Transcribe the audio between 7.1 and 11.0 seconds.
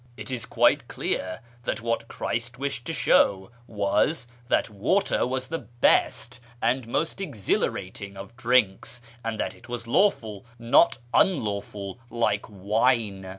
exhilarating of drinks, and that it was lawful, not